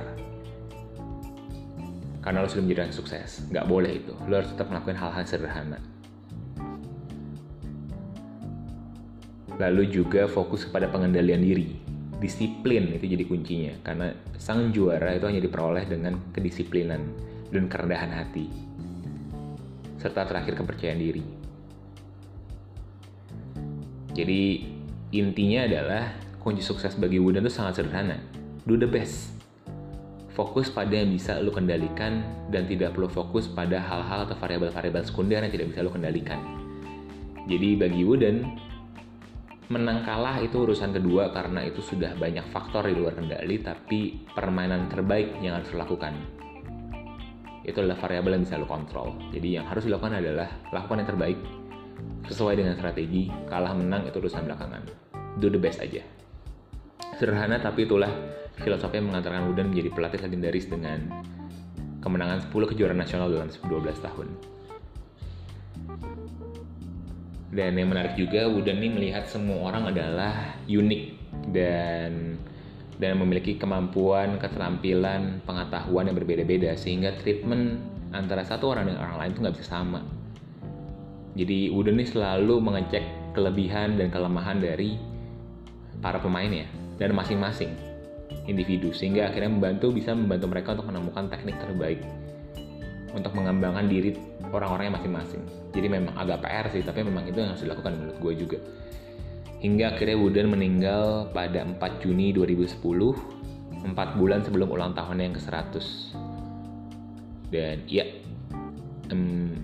Karena 2.27 2.43
lu 2.43 2.51
sudah 2.51 2.65
menjadi 2.67 2.81
orang 2.87 2.95
sukses. 2.95 3.47
Nggak 3.55 3.67
boleh 3.71 3.93
itu. 4.03 4.13
Lu 4.27 4.35
harus 4.35 4.51
tetap 4.51 4.67
melakukan 4.67 4.99
hal-hal 4.99 5.23
sederhana. 5.23 5.79
Lalu 9.57 9.89
juga 9.89 10.29
fokus 10.29 10.69
kepada 10.69 10.91
pengendalian 10.91 11.41
diri 11.41 11.86
disiplin 12.17 12.97
itu 12.97 13.13
jadi 13.13 13.25
kuncinya 13.29 13.75
karena 13.85 14.09
sang 14.41 14.73
juara 14.73 15.13
itu 15.13 15.29
hanya 15.29 15.43
diperoleh 15.45 15.85
dengan 15.85 16.17
kedisiplinan 16.33 17.03
dan 17.53 17.65
kerendahan 17.69 18.09
hati 18.09 18.49
serta 20.07 20.29
terakhir 20.29 20.55
kepercayaan 20.61 21.01
diri. 21.01 21.25
Jadi 24.17 24.43
intinya 25.13 25.69
adalah 25.69 26.15
kunci 26.41 26.63
sukses 26.65 26.97
bagi 26.97 27.21
Wooden 27.21 27.45
itu 27.45 27.53
sangat 27.53 27.83
sederhana. 27.83 28.17
Do 28.65 28.79
the 28.79 28.89
best. 28.89 29.35
Fokus 30.33 30.69
pada 30.69 30.93
yang 30.93 31.17
bisa 31.17 31.41
lo 31.41 31.49
kendalikan 31.49 32.21
dan 32.53 32.69
tidak 32.69 32.93
perlu 32.93 33.09
fokus 33.09 33.49
pada 33.49 33.81
hal-hal 33.81 34.29
atau 34.29 34.37
variabel-variabel 34.37 35.05
sekunder 35.05 35.41
yang 35.41 35.53
tidak 35.53 35.73
bisa 35.73 35.81
lo 35.81 35.91
kendalikan. 35.91 36.39
Jadi 37.49 37.77
bagi 37.77 38.05
Wooden, 38.05 38.45
menang 39.67 40.07
kalah 40.07 40.39
itu 40.39 40.63
urusan 40.63 40.95
kedua 40.95 41.35
karena 41.35 41.67
itu 41.67 41.83
sudah 41.83 42.15
banyak 42.15 42.55
faktor 42.55 42.87
di 42.87 42.95
luar 42.95 43.19
kendali 43.19 43.59
tapi 43.59 44.15
permainan 44.31 44.87
terbaik 44.87 45.43
yang 45.43 45.59
harus 45.59 45.75
dilakukan. 45.75 46.15
Itu 47.67 47.83
adalah 47.83 47.99
variabel 47.99 48.39
yang 48.39 48.43
bisa 48.47 48.63
lo 48.63 48.71
kontrol. 48.71 49.19
Jadi 49.35 49.59
yang 49.59 49.67
harus 49.67 49.91
dilakukan 49.91 50.23
adalah 50.23 50.47
lakukan 50.71 51.03
yang 51.03 51.11
terbaik 51.11 51.39
sesuai 52.31 52.55
dengan 52.55 52.79
strategi 52.79 53.27
kalah 53.51 53.75
menang 53.75 54.07
itu 54.07 54.23
urusan 54.23 54.47
belakangan. 54.47 54.83
Do 55.43 55.51
the 55.51 55.59
best 55.59 55.83
aja. 55.83 56.07
Sederhana 57.19 57.59
tapi 57.59 57.91
itulah 57.91 58.11
filosofi 58.63 59.03
yang 59.03 59.11
mengantarkan 59.11 59.51
Wooden 59.51 59.75
menjadi 59.75 59.91
pelatih 59.91 60.21
legendaris 60.23 60.71
dengan 60.71 61.11
kemenangan 62.07 62.47
10 62.47 62.55
kejuaraan 62.55 63.03
nasional 63.03 63.35
dalam 63.35 63.51
12 63.51 63.99
tahun 63.99 64.56
dan 67.57 67.73
yang 67.73 67.89
menarik 67.89 68.21
juga 68.21 68.45
Wooden 68.53 68.77
ini 68.85 68.93
melihat 68.93 69.25
semua 69.25 69.73
orang 69.73 69.89
adalah 69.89 70.61
unik 70.69 71.03
dan 71.57 72.37
dan 72.97 73.17
memiliki 73.21 73.57
kemampuan, 73.57 74.37
keterampilan, 74.41 75.41
pengetahuan 75.45 76.09
yang 76.09 76.17
berbeda-beda 76.17 76.77
sehingga 76.77 77.17
treatment 77.17 77.81
antara 78.13 78.45
satu 78.45 78.73
orang 78.73 78.93
dengan 78.93 79.09
orang 79.09 79.17
lain 79.25 79.31
itu 79.33 79.41
nggak 79.41 79.57
bisa 79.57 79.67
sama. 79.73 80.01
Jadi 81.37 81.73
Wooden 81.73 81.97
ini 81.97 82.09
selalu 82.09 82.61
mengecek 82.61 83.05
kelebihan 83.33 83.97
dan 84.01 84.09
kelemahan 84.13 84.61
dari 84.61 84.97
para 86.01 86.21
pemainnya 86.21 86.69
dan 87.01 87.13
masing-masing 87.13 87.73
individu 88.49 88.93
sehingga 88.93 89.29
akhirnya 89.29 89.53
membantu 89.53 89.93
bisa 89.93 90.13
membantu 90.13 90.47
mereka 90.49 90.69
untuk 90.77 90.89
menemukan 90.93 91.29
teknik 91.29 91.57
terbaik 91.61 92.01
untuk 93.13 93.33
mengembangkan 93.33 93.89
diri 93.89 94.17
orang-orangnya 94.57 94.99
masing-masing. 94.99 95.43
Jadi 95.77 95.87
memang 95.93 96.17
agak 96.17 96.41
PR 96.43 96.67
sih, 96.73 96.83
tapi 96.83 97.05
memang 97.05 97.29
itu 97.29 97.37
yang 97.37 97.53
harus 97.53 97.63
dilakukan 97.63 97.93
menurut 97.95 98.17
gue 98.19 98.33
juga. 98.35 98.59
Hingga 99.61 99.97
akhirnya 99.97 100.17
Wooden 100.21 100.49
meninggal 100.53 101.33
pada 101.33 101.65
4 101.65 102.03
Juni 102.05 102.33
2010, 102.33 102.81
4 102.81 104.19
bulan 104.19 104.41
sebelum 104.45 104.69
ulang 104.69 104.93
tahun 104.93 105.21
yang 105.21 105.35
ke-100. 105.37 105.85
Dan 107.53 107.77
ya, 107.87 108.05
um, 109.13 109.57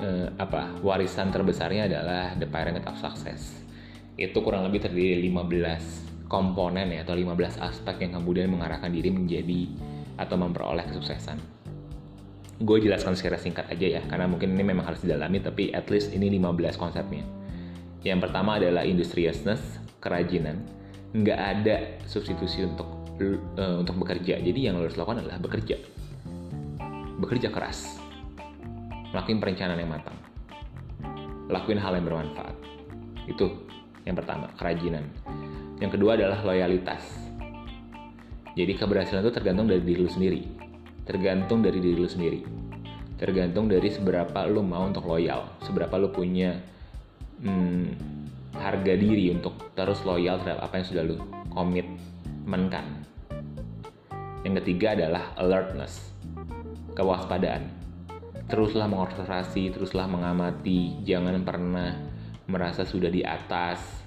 uh, 0.00 0.28
apa 0.40 0.74
warisan 0.80 1.30
terbesarnya 1.30 1.86
adalah 1.86 2.34
The 2.34 2.48
Pyramid 2.48 2.86
of 2.86 2.98
Success. 2.98 3.62
Itu 4.18 4.42
kurang 4.42 4.66
lebih 4.66 4.82
terdiri 4.82 5.18
dari 5.18 5.30
15 5.30 6.30
komponen 6.30 6.94
ya 6.94 7.02
atau 7.02 7.18
15 7.18 7.58
aspek 7.58 8.06
yang 8.06 8.22
kemudian 8.22 8.50
mengarahkan 8.54 8.90
diri 8.90 9.10
menjadi 9.10 9.66
atau 10.14 10.36
memperoleh 10.38 10.86
kesuksesan 10.86 11.59
gue 12.60 12.76
jelaskan 12.84 13.16
secara 13.16 13.40
singkat 13.40 13.72
aja 13.72 14.00
ya 14.00 14.00
karena 14.04 14.28
mungkin 14.28 14.52
ini 14.52 14.60
memang 14.60 14.84
harus 14.84 15.00
didalami 15.00 15.40
tapi 15.40 15.72
at 15.72 15.88
least 15.88 16.12
ini 16.12 16.28
15 16.36 16.76
konsepnya. 16.76 17.24
Yang 18.04 18.28
pertama 18.28 18.60
adalah 18.60 18.84
industriousness 18.84 19.80
kerajinan. 20.00 20.60
Nggak 21.16 21.40
ada 21.40 21.76
substitusi 22.04 22.68
untuk 22.68 22.88
uh, 23.56 23.80
untuk 23.80 23.96
bekerja. 24.04 24.36
Jadi 24.40 24.60
yang 24.60 24.76
lo 24.76 24.84
harus 24.84 24.96
lakukan 25.00 25.24
adalah 25.24 25.40
bekerja. 25.40 25.80
Bekerja 27.16 27.48
keras. 27.48 27.96
Melakukan 29.10 29.40
perencanaan 29.40 29.80
yang 29.80 29.90
matang. 29.90 30.16
Lakuin 31.48 31.80
hal 31.80 31.96
yang 31.96 32.06
bermanfaat. 32.06 32.56
Itu 33.24 33.68
yang 34.04 34.20
pertama 34.20 34.52
kerajinan. 34.60 35.08
Yang 35.80 35.96
kedua 35.96 36.14
adalah 36.14 36.44
loyalitas. 36.44 37.02
Jadi 38.52 38.76
keberhasilan 38.76 39.24
itu 39.24 39.32
tergantung 39.32 39.64
dari 39.64 39.80
diri 39.80 40.04
lu 40.04 40.10
sendiri 40.12 40.59
tergantung 41.04 41.64
dari 41.64 41.78
diri 41.80 41.96
lu 41.96 42.08
sendiri. 42.08 42.40
Tergantung 43.20 43.68
dari 43.68 43.92
seberapa 43.92 44.48
lu 44.48 44.64
mau 44.64 44.88
untuk 44.88 45.04
loyal 45.04 45.60
seberapa 45.60 46.00
lu 46.00 46.08
punya 46.08 46.56
hmm, 47.44 47.84
harga 48.56 48.94
diri 48.96 49.32
untuk 49.32 49.72
terus 49.76 50.00
loyal 50.08 50.40
terhadap 50.40 50.64
apa 50.64 50.74
yang 50.80 50.86
sudah 50.88 51.02
lu 51.04 51.16
komitmenkan. 51.52 53.04
Yang 54.40 54.64
ketiga 54.64 54.96
adalah 54.96 55.36
alertness 55.36 56.16
kewaspadaan. 56.96 57.68
Teruslah 58.50 58.88
mengobservasi 58.90 59.70
teruslah 59.76 60.10
mengamati 60.10 60.98
jangan 61.06 61.44
pernah 61.44 61.94
merasa 62.48 62.88
sudah 62.88 63.12
di 63.12 63.20
atas. 63.20 64.00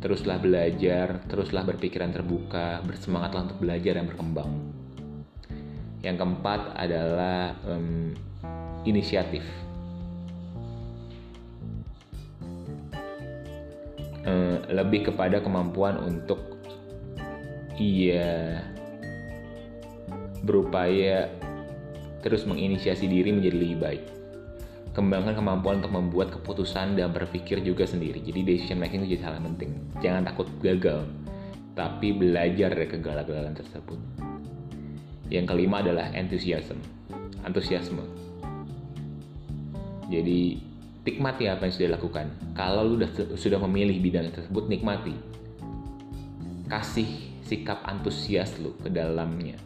Teruslah 0.00 0.40
belajar 0.40 1.20
teruslah 1.28 1.60
berpikiran 1.68 2.08
terbuka 2.08 2.80
bersemangatlah 2.88 3.52
untuk 3.52 3.60
belajar 3.60 4.00
dan 4.00 4.08
berkembang 4.08 4.69
yang 6.00 6.16
keempat 6.16 6.76
adalah 6.76 7.56
um, 7.68 8.16
inisiatif. 8.88 9.44
uh, 14.26 14.56
lebih 14.70 15.12
kepada 15.12 15.40
kemampuan 15.40 15.96
untuk 16.00 16.60
ia 17.80 18.60
berupaya 20.44 21.28
terus 22.20 22.44
menginisiasi 22.44 23.08
diri 23.08 23.32
menjadi 23.32 23.56
lebih 23.56 23.78
baik. 23.80 24.02
Kembangkan 24.90 25.38
kemampuan 25.38 25.80
untuk 25.80 25.94
membuat 25.94 26.28
keputusan 26.34 26.98
dan 26.98 27.14
berpikir 27.14 27.62
juga 27.62 27.86
sendiri. 27.86 28.18
Jadi 28.20 28.42
decision 28.42 28.82
making 28.82 29.06
itu 29.06 29.16
jadi 29.16 29.30
hal 29.30 29.34
yang 29.38 29.54
penting. 29.54 29.70
Jangan 30.02 30.22
takut 30.26 30.50
gagal, 30.60 31.06
tapi 31.78 32.10
belajar 32.10 32.74
dari 32.74 32.90
kegagalan 32.90 33.54
tersebut. 33.54 34.29
Yang 35.30 35.46
kelima 35.54 35.80
adalah 35.80 36.10
enthusiasm, 36.12 36.76
antusiasme. 37.46 38.02
Jadi 40.10 40.58
nikmati 41.06 41.46
apa 41.46 41.70
yang 41.70 41.72
sudah 41.72 41.88
dilakukan. 41.94 42.26
Kalau 42.58 42.82
lu 42.82 42.98
sudah, 42.98 43.38
sudah 43.38 43.58
memilih 43.70 44.02
bidang 44.02 44.34
tersebut, 44.34 44.66
nikmati. 44.66 45.14
Kasih 46.66 47.08
sikap 47.46 47.82
antusias 47.86 48.58
lu 48.58 48.74
ke 48.78 48.90
dalamnya 48.90 49.58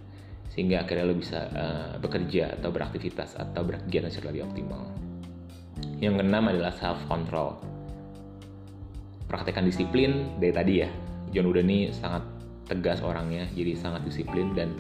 sehingga 0.55 0.87
akhirnya 0.87 1.11
lo 1.11 1.19
bisa 1.19 1.51
uh, 1.51 1.93
bekerja 1.99 2.55
atau 2.63 2.71
beraktivitas 2.71 3.35
atau 3.35 3.67
berkegiatan 3.67 4.07
secara 4.07 4.31
lebih 4.31 4.47
optimal. 4.47 4.87
Yang 5.99 6.23
keenam 6.23 6.47
adalah 6.47 6.71
self 6.79 7.03
control. 7.11 7.59
Praktekkan 9.27 9.67
disiplin 9.67 10.39
dari 10.39 10.55
tadi 10.55 10.75
ya. 10.79 10.89
John 11.35 11.51
Wooden 11.51 11.91
sangat 11.91 12.23
tegas 12.71 13.03
orangnya, 13.03 13.51
jadi 13.51 13.75
sangat 13.75 14.07
disiplin 14.07 14.55
dan 14.55 14.71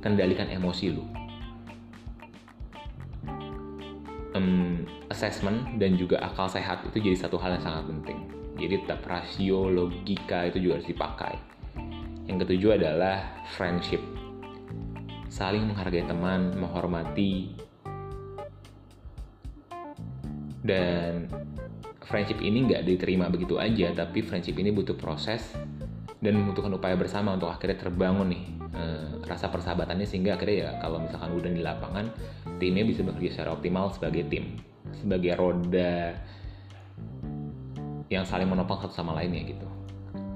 kendalikan 0.00 0.48
emosi 0.48 0.96
lo. 0.96 1.04
Um, 4.30 4.86
assessment 5.10 5.76
dan 5.76 5.98
juga 5.98 6.22
akal 6.22 6.46
sehat 6.48 6.86
itu 6.86 7.02
jadi 7.02 7.16
satu 7.28 7.36
hal 7.36 7.58
yang 7.58 7.64
sangat 7.64 7.84
penting. 7.88 8.18
Jadi 8.60 8.74
tetap 8.84 9.00
rasio 9.08 9.72
logika 9.72 10.48
itu 10.48 10.60
juga 10.60 10.80
harus 10.80 10.88
dipakai. 10.88 11.34
Yang 12.28 12.36
ketujuh 12.46 12.70
adalah 12.76 13.44
friendship 13.56 14.00
saling 15.30 15.62
menghargai 15.62 16.04
teman, 16.10 16.58
menghormati, 16.58 17.54
dan 20.66 21.30
friendship 22.04 22.42
ini 22.42 22.66
nggak 22.66 22.82
diterima 22.82 23.30
begitu 23.30 23.56
aja, 23.56 23.94
tapi 23.94 24.26
friendship 24.26 24.58
ini 24.58 24.74
butuh 24.74 24.98
proses 24.98 25.54
dan 26.18 26.36
membutuhkan 26.36 26.74
upaya 26.74 26.98
bersama 26.98 27.38
untuk 27.38 27.48
akhirnya 27.48 27.78
terbangun 27.78 28.34
nih 28.34 28.59
eh, 28.74 29.06
rasa 29.26 29.50
persahabatannya 29.50 30.06
sehingga 30.06 30.38
akhirnya 30.38 30.56
ya 30.56 30.70
kalau 30.82 31.02
misalkan 31.02 31.30
udah 31.34 31.50
di 31.50 31.62
lapangan 31.62 32.06
timnya 32.58 32.84
bisa 32.86 33.02
bekerja 33.06 33.30
secara 33.40 33.50
optimal 33.56 33.90
sebagai 33.94 34.26
tim 34.30 34.58
sebagai 34.96 35.38
roda 35.38 36.16
yang 38.10 38.26
saling 38.26 38.50
menopang 38.50 38.82
satu 38.82 38.92
sama 38.92 39.14
lainnya 39.14 39.54
gitu. 39.54 39.66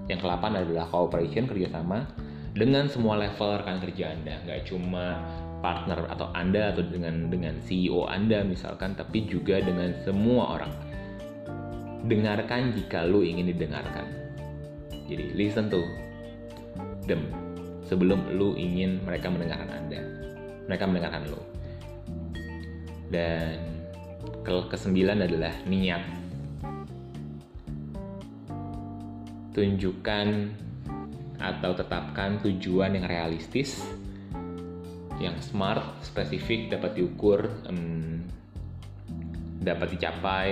Yang 0.07 0.23
ke-8 0.23 0.45
adalah 0.63 0.87
cooperation 0.87 1.51
kerjasama 1.51 2.07
dengan 2.55 2.87
semua 2.87 3.19
level 3.19 3.51
rekan 3.59 3.83
kerja 3.83 4.15
Anda, 4.15 4.39
nggak 4.47 4.71
cuma 4.71 5.19
partner 5.59 6.07
atau 6.07 6.31
Anda 6.39 6.71
atau 6.71 6.87
dengan 6.87 7.27
dengan 7.27 7.59
CEO 7.67 8.07
Anda 8.07 8.47
misalkan, 8.47 8.95
tapi 8.95 9.27
juga 9.27 9.59
dengan 9.59 9.91
semua 10.07 10.55
orang. 10.55 10.73
Dengarkan 12.07 12.79
jika 12.79 13.03
lu 13.11 13.27
ingin 13.27 13.51
didengarkan. 13.51 14.07
Jadi 15.11 15.35
listen 15.35 15.67
to 15.67 15.83
them 17.11 17.44
sebelum 17.85 18.37
lu 18.37 18.57
ingin 18.57 19.05
mereka 19.05 19.29
mendengarkan 19.29 19.71
Anda. 19.71 20.01
Mereka 20.69 20.85
mendengarkan 20.89 21.23
lu. 21.29 21.41
Dan 23.13 23.61
ke 24.45 24.55
kesembilan 24.73 25.25
adalah 25.25 25.53
niat. 25.69 26.03
Tunjukkan 29.55 30.29
atau 31.39 31.71
tetapkan 31.77 32.41
tujuan 32.43 32.97
yang 32.99 33.07
realistis, 33.07 33.85
yang 35.23 35.37
smart, 35.39 36.01
spesifik, 36.03 36.75
dapat 36.75 36.99
diukur, 36.99 37.47
um, 37.71 38.25
dapat 39.63 39.95
dicapai, 39.95 40.49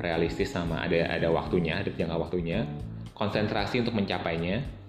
realistis 0.00 0.52
sama 0.52 0.84
ada 0.84 1.08
ada 1.08 1.28
waktunya, 1.32 1.80
ada 1.80 1.88
jangka 1.88 2.16
waktunya, 2.16 2.68
konsentrasi 3.16 3.80
untuk 3.80 3.96
mencapainya 3.96 4.79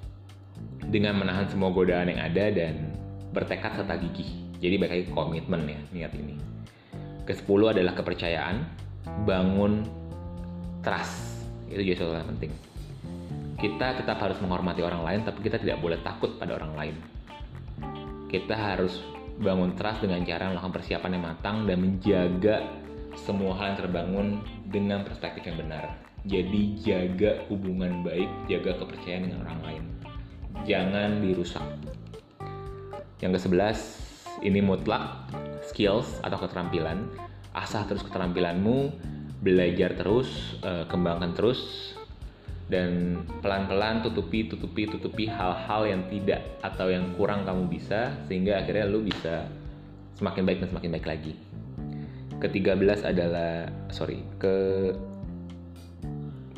dengan 0.92 1.18
menahan 1.18 1.48
semua 1.48 1.72
godaan 1.72 2.12
yang 2.12 2.20
ada 2.20 2.52
dan 2.52 2.92
bertekad 3.32 3.80
serta 3.80 3.96
gigih. 3.96 4.28
Jadi 4.62 4.76
baik 4.78 4.92
lagi 4.92 5.06
komitmen 5.16 5.66
ya 5.66 5.80
niat 5.96 6.14
ini. 6.14 6.36
ke 7.22 7.38
sepuluh 7.38 7.70
adalah 7.70 7.94
kepercayaan, 7.94 8.66
bangun 9.24 9.86
trust. 10.82 11.46
Itu 11.70 11.80
jadi 11.80 11.96
sesuatu 11.96 12.18
yang 12.18 12.32
penting 12.34 12.52
kita 13.62 14.02
tetap 14.02 14.18
harus 14.18 14.42
menghormati 14.42 14.82
orang 14.82 15.06
lain, 15.06 15.22
tapi 15.22 15.46
kita 15.46 15.62
tidak 15.62 15.78
boleh 15.78 16.02
takut 16.02 16.34
pada 16.42 16.58
orang 16.58 16.74
lain. 16.74 16.96
Kita 18.26 18.58
harus 18.58 19.06
bangun 19.38 19.78
trust 19.78 20.02
dengan 20.02 20.26
cara 20.26 20.50
melakukan 20.50 20.82
persiapan 20.82 21.12
yang 21.14 21.24
matang 21.30 21.58
dan 21.70 21.78
menjaga 21.78 22.66
semua 23.14 23.54
hal 23.62 23.78
yang 23.78 23.80
terbangun 23.86 24.28
dengan 24.74 25.06
perspektif 25.06 25.46
yang 25.46 25.62
benar. 25.62 25.94
Jadi 26.26 26.82
jaga 26.82 27.46
hubungan 27.54 28.02
baik, 28.02 28.30
jaga 28.50 28.82
kepercayaan 28.82 29.30
dengan 29.30 29.46
orang 29.46 29.62
lain. 29.62 29.84
Jangan 30.68 31.24
dirusak. 31.24 31.64
Yang 33.22 33.42
ke-11, 33.42 33.80
ini 34.42 34.60
mutlak 34.60 35.30
skills 35.70 36.22
atau 36.26 36.38
keterampilan. 36.42 37.06
Asah 37.52 37.86
terus 37.86 38.02
keterampilanmu, 38.08 38.92
belajar 39.44 39.94
terus, 39.94 40.58
eh, 40.64 40.88
kembangkan 40.88 41.36
terus, 41.36 41.94
dan 42.72 43.20
pelan-pelan 43.44 44.00
tutupi 44.00 44.48
tutupi 44.48 44.88
tutupi 44.88 45.28
hal-hal 45.28 45.84
yang 45.84 46.02
tidak 46.08 46.40
atau 46.64 46.88
yang 46.88 47.12
kurang 47.20 47.44
kamu 47.44 47.68
bisa 47.68 48.16
sehingga 48.32 48.64
akhirnya 48.64 48.88
lu 48.88 49.04
bisa 49.04 49.44
semakin 50.16 50.48
baik 50.48 50.64
dan 50.64 50.70
semakin 50.72 50.90
baik 50.96 51.08
lagi. 51.08 51.34
Ke-13 52.40 53.06
adalah 53.06 53.68
sorry, 53.92 54.24
ke 54.40 54.56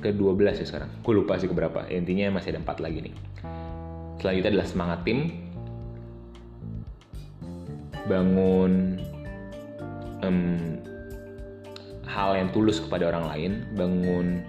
ke-12 0.04 0.62
ya 0.62 0.66
sekarang. 0.68 0.92
Gue 1.02 1.16
lupa 1.16 1.40
sih 1.40 1.48
keberapa. 1.48 1.88
Intinya 1.88 2.38
masih 2.38 2.56
ada 2.56 2.60
empat 2.62 2.84
lagi 2.84 3.10
nih. 3.10 3.16
Selanjutnya 4.22 4.52
adalah 4.58 4.68
semangat 4.68 5.00
tim. 5.08 5.20
Bangun 8.04 9.00
um, 10.22 10.60
hal 12.04 12.36
yang 12.36 12.50
tulus 12.52 12.84
kepada 12.84 13.10
orang 13.10 13.26
lain, 13.32 13.52
bangun 13.80 14.44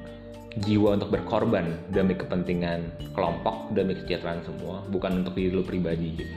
jiwa 0.62 0.94
untuk 0.94 1.10
berkorban 1.10 1.74
demi 1.90 2.14
kepentingan 2.14 3.10
kelompok 3.10 3.74
demi 3.74 3.98
kesejahteraan 3.98 4.46
semua 4.46 4.86
bukan 4.86 5.26
untuk 5.26 5.34
diri 5.34 5.50
lu 5.50 5.66
pribadi 5.66 6.14
gitu. 6.14 6.34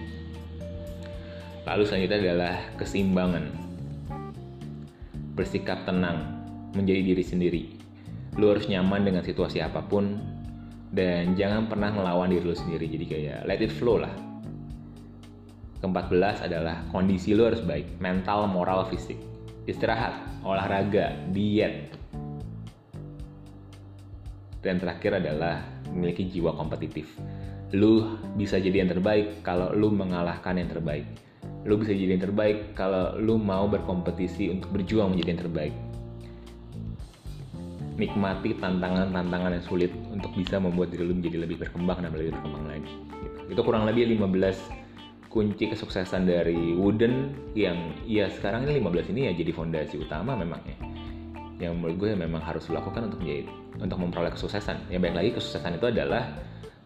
lalu 1.70 1.84
selanjutnya 1.86 2.18
adalah 2.26 2.56
keseimbangan 2.82 3.46
bersikap 5.38 5.86
tenang 5.86 6.34
menjadi 6.74 7.13
diri 7.13 7.24
sendiri 7.24 7.63
lu 8.42 8.50
harus 8.50 8.66
nyaman 8.66 9.06
dengan 9.06 9.22
situasi 9.22 9.62
apa 9.62 9.86
pun 9.86 10.18
dan 10.91 11.36
jangan 11.36 11.67
pernah 11.67 11.91
melawan 11.91 12.32
diri 12.32 12.43
lu 12.47 12.56
sendiri 12.56 12.88
jadi 12.88 13.06
kayak 13.06 13.39
let 13.47 13.60
it 13.60 13.73
flow 13.73 14.00
lah 14.00 14.13
keempat 15.84 16.10
adalah 16.43 16.84
kondisi 16.89 17.38
lu 17.38 17.45
harus 17.47 17.62
baik 17.62 18.00
mental 18.00 18.47
moral 18.50 18.88
fisik 18.88 19.19
istirahat 19.67 20.15
olahraga 20.41 21.13
diet 21.36 21.91
dan 24.67 24.82
terakhir 24.84 25.23
adalah 25.23 25.63
memiliki 25.91 26.28
jiwa 26.28 26.52
kompetitif. 26.54 27.08
Lu 27.76 28.19
bisa 28.36 28.60
jadi 28.60 28.84
yang 28.84 28.91
terbaik 28.91 29.43
kalau 29.43 29.71
lu 29.71 29.91
mengalahkan 29.91 30.60
yang 30.60 30.67
terbaik. 30.67 31.08
Lu 31.67 31.80
bisa 31.80 31.91
jadi 31.91 32.15
yang 32.15 32.23
terbaik 32.23 32.76
kalau 32.76 33.15
lu 33.19 33.39
mau 33.39 33.67
berkompetisi 33.67 34.52
untuk 34.52 34.71
berjuang 34.76 35.15
menjadi 35.15 35.30
yang 35.36 35.41
terbaik. 35.47 35.76
Nikmati 37.98 38.54
tantangan-tantangan 38.62 39.58
yang 39.58 39.66
sulit 39.66 39.90
untuk 40.14 40.30
bisa 40.38 40.62
membuat 40.62 40.94
diri 40.94 41.02
lu 41.02 41.18
menjadi 41.18 41.50
lebih 41.50 41.58
berkembang 41.66 42.06
dan 42.06 42.14
lebih 42.14 42.38
berkembang 42.38 42.70
lagi. 42.70 42.94
Itu 43.50 43.62
kurang 43.66 43.90
lebih 43.90 44.06
15 44.14 45.34
kunci 45.34 45.66
kesuksesan 45.74 46.30
dari 46.30 46.78
Wooden 46.78 47.34
yang 47.58 47.98
ya 48.06 48.30
sekarang 48.30 48.70
ini 48.70 48.80
15 48.80 49.12
ini 49.18 49.22
ya 49.28 49.32
jadi 49.36 49.52
fondasi 49.52 50.00
utama 50.00 50.34
memangnya 50.40 50.78
yang 51.58 51.78
menurut 51.78 51.98
gue 51.98 52.10
memang 52.14 52.42
harus 52.42 52.70
dilakukan 52.70 53.10
untuk 53.10 53.20
menjadi 53.26 53.50
untuk 53.82 53.98
memperoleh 54.02 54.34
kesuksesan. 54.34 54.90
Yang 54.94 55.02
baik 55.10 55.16
lagi 55.18 55.30
kesuksesan 55.38 55.72
itu 55.78 55.88
adalah 55.90 56.24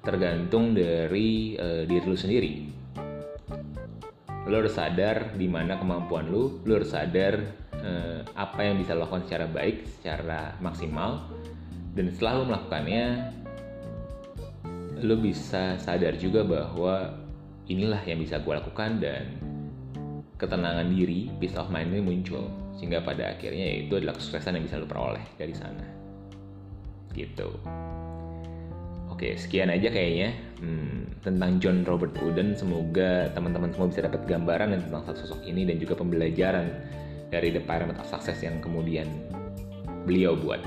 tergantung 0.01 0.71
dari 0.71 1.55
uh, 1.59 1.83
diri 1.83 2.05
lu 2.07 2.17
sendiri. 2.17 2.53
Lu 4.47 4.53
harus 4.57 4.73
sadar 4.73 5.37
di 5.37 5.47
mana 5.47 5.77
kemampuan 5.77 6.27
lu, 6.27 6.63
lu 6.65 6.71
harus 6.81 6.91
sadar 6.91 7.39
uh, 7.81 8.19
apa 8.37 8.59
yang 8.65 8.79
bisa 8.79 8.95
lo 8.95 9.05
lakukan 9.05 9.27
secara 9.27 9.45
baik, 9.49 9.85
secara 9.99 10.55
maksimal, 10.63 11.27
dan 11.97 12.07
setelah 12.13 12.41
lu 12.41 12.45
melakukannya, 12.49 13.05
lu 15.01 15.15
bisa 15.19 15.75
sadar 15.81 16.15
juga 16.15 16.45
bahwa 16.45 17.17
inilah 17.67 18.01
yang 18.05 18.21
bisa 18.21 18.39
gue 18.39 18.53
lakukan 18.53 19.01
dan 19.01 19.25
ketenangan 20.37 20.89
diri, 20.89 21.29
peace 21.37 21.57
of 21.57 21.69
mind 21.69 21.93
ini 21.93 22.01
muncul 22.01 22.49
sehingga 22.77 23.03
pada 23.05 23.37
akhirnya 23.37 23.85
itu 23.85 23.93
adalah 23.93 24.17
kesuksesan 24.17 24.57
yang 24.57 24.65
bisa 24.65 24.81
lo 24.81 24.89
peroleh 24.89 25.21
dari 25.37 25.53
sana. 25.53 25.85
gitu 27.11 27.51
Oke, 29.21 29.37
sekian 29.37 29.69
aja 29.69 29.93
kayaknya 29.93 30.33
hmm, 30.65 31.21
tentang 31.21 31.61
John 31.61 31.85
Robert 31.85 32.17
Wooden. 32.17 32.57
Semoga 32.57 33.29
teman-teman 33.37 33.69
semua 33.69 33.93
bisa 33.93 34.01
dapat 34.01 34.25
gambaran 34.25 34.73
tentang 34.73 35.05
sosok 35.05 35.45
ini 35.45 35.61
dan 35.61 35.77
juga 35.77 35.93
pembelajaran 35.93 36.65
dari 37.31 37.49
The 37.55 37.63
Pyramid 37.63 37.97
of 37.97 38.07
Success 38.11 38.43
yang 38.43 38.59
kemudian 38.59 39.07
beliau 40.03 40.35
buat. 40.35 40.59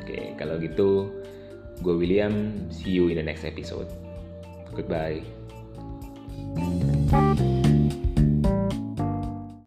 Oke, 0.00 0.38
kalau 0.38 0.56
gitu 0.62 1.10
gue 1.82 1.94
William, 1.98 2.54
see 2.70 2.94
you 2.94 3.10
in 3.10 3.18
the 3.18 3.26
next 3.26 3.42
episode. 3.42 3.90
Goodbye. 4.72 5.26